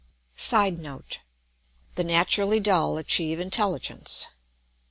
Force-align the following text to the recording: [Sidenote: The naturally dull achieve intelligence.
[Sidenote: 0.35 1.19
The 1.93 2.03
naturally 2.03 2.59
dull 2.59 2.97
achieve 2.97 3.39
intelligence. 3.39 4.25